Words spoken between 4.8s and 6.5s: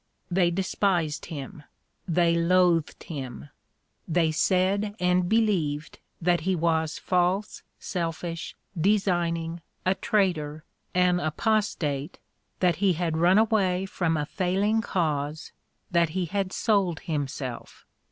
and believed that